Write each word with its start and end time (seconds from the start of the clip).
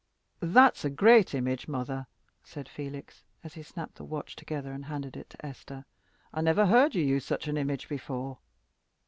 "That's 0.39 0.83
a 0.83 0.89
great 0.89 1.35
image, 1.35 1.67
mother," 1.67 2.07
said 2.43 2.67
Felix, 2.67 3.23
as 3.43 3.53
he 3.53 3.61
snapped 3.61 3.97
the 3.97 4.03
watch 4.03 4.35
together 4.35 4.71
and 4.71 4.85
handed 4.85 5.15
it 5.15 5.29
to 5.29 5.45
Esther; 5.45 5.85
"I 6.33 6.41
never 6.41 6.65
heard 6.65 6.95
you 6.95 7.03
use 7.03 7.23
such 7.23 7.47
an 7.47 7.55
image 7.55 7.87
before." 7.87 8.39